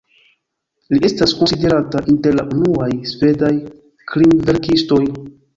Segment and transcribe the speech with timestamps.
[0.93, 3.55] Li estas konsiderata inter la unuaj svedaj
[4.15, 5.03] krimverkistoj.